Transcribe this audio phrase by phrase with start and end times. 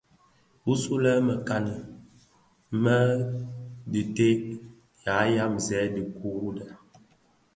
[0.63, 1.75] Bisule le mekani kani
[2.83, 2.97] mè
[3.91, 4.41] dheteb
[5.01, 6.89] byamzèn dhiguňa kka.